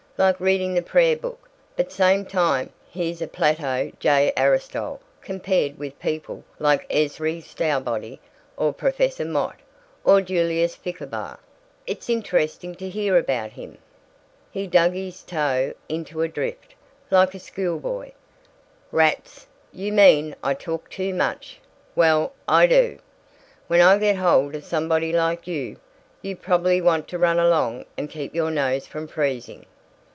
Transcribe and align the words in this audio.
Like 0.17 0.39
reading 0.39 0.75
the 0.75 0.83
prayer 0.83 1.17
book. 1.17 1.49
But 1.75 1.91
same 1.91 2.27
time, 2.27 2.69
he's 2.87 3.23
a 3.23 3.27
Plato 3.27 3.91
J. 3.99 4.31
Aristotle 4.37 5.01
compared 5.19 5.79
with 5.79 5.99
people 5.99 6.43
like 6.59 6.87
Ezry 6.91 7.41
Stowbody 7.41 8.19
or 8.55 8.71
Professor 8.71 9.25
Mott 9.25 9.55
or 10.03 10.21
Julius 10.21 10.75
Flickerbaugh." 10.75 11.39
"It's 11.87 12.07
interesting 12.07 12.75
to 12.75 12.87
hear 12.89 13.17
about 13.17 13.53
him." 13.53 13.79
He 14.51 14.67
dug 14.67 14.93
his 14.93 15.23
toe 15.23 15.73
into 15.89 16.21
a 16.21 16.27
drift, 16.27 16.75
like 17.09 17.33
a 17.33 17.39
schoolboy. 17.39 18.11
"Rats. 18.91 19.47
You 19.73 19.91
mean 19.91 20.35
I 20.43 20.53
talk 20.53 20.87
too 20.91 21.15
much. 21.15 21.59
Well, 21.95 22.33
I 22.47 22.67
do, 22.67 22.99
when 23.65 23.81
I 23.81 23.97
get 23.97 24.17
hold 24.17 24.53
of 24.53 24.63
somebody 24.63 25.11
like 25.11 25.47
you. 25.47 25.77
You 26.21 26.35
probably 26.35 26.79
want 26.79 27.07
to 27.07 27.17
run 27.17 27.39
along 27.39 27.85
and 27.97 28.07
keep 28.07 28.35
your 28.35 28.51
nose 28.51 28.85
from 28.85 29.07
freezing." 29.07 29.65